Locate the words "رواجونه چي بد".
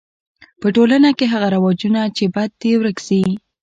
1.55-2.49